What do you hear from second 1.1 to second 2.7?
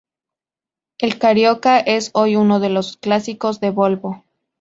"Carioca" es hoy uno de